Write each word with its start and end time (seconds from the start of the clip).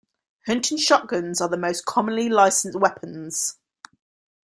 Hunting 0.47 0.79
shotguns 0.79 1.41
are 1.41 1.47
the 1.47 1.57
most 1.57 1.85
commonly 1.85 2.27
licensed 2.27 2.75
weapons. 2.75 3.59